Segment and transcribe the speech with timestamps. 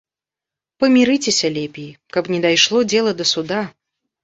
[0.83, 3.63] Памірыцеся лепей, каб не дайшло дзела да суда!